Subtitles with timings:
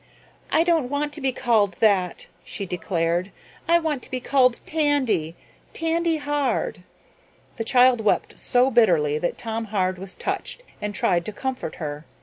[0.51, 3.31] "I don't want to be called that," she declared.
[3.67, 6.81] "I want to be called Tandy—Tandy Hard."
[7.57, 12.05] The child wept so bitterly that Tom Hard was touched and tried to comfort her.